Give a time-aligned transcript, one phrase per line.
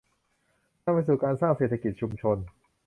[0.83, 2.37] นำไปสู่การสร้างเศรษฐกิจชุมชน